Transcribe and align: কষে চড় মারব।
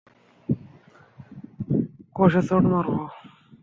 কষে 2.15 2.41
চড় 2.47 2.65
মারব। 2.71 2.95